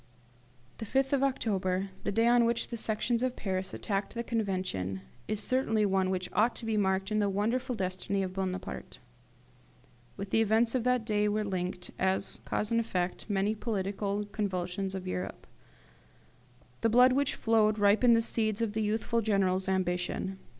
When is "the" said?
0.79-0.85, 2.03-2.11, 2.69-2.75, 4.15-4.23, 7.19-7.29, 10.31-10.41, 16.81-16.89, 18.15-18.23, 18.73-18.81